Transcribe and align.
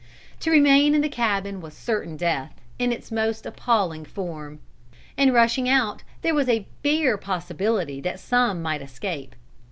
To 0.39 0.49
remain 0.49 0.95
in 0.95 1.01
the 1.01 1.09
cabin 1.09 1.61
was 1.61 1.75
certain 1.75 2.17
death, 2.17 2.59
in 2.79 2.91
its 2.91 3.11
most 3.11 3.45
appalling 3.45 4.03
form. 4.03 4.57
In 5.15 5.31
rushing 5.31 5.69
out 5.69 6.01
there 6.23 6.33
was 6.33 6.49
a 6.49 6.65
bare 6.81 7.19
possibility 7.19 8.01
that 8.01 8.19
some 8.19 8.63
might 8.63 8.81
escape. 8.81 9.35